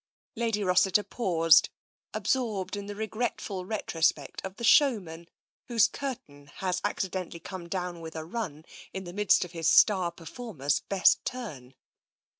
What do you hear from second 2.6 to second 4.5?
in the regretful ret rospect